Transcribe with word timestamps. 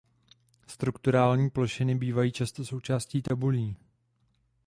Strukturní 0.67 1.49
plošiny 1.49 1.95
bývají 1.95 2.31
často 2.31 2.65
součástí 2.65 3.21
tabulí. 3.21 3.77